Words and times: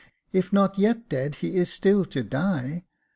If 0.31 0.51
not 0.51 0.79
yet 0.79 1.09
dead, 1.09 1.35
he 1.45 1.57
is 1.57 1.71
still 1.71 2.05
to 2.05 2.23
die. 2.23 2.85